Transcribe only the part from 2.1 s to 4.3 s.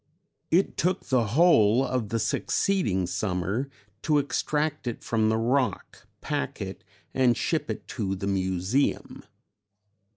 succeeding summer to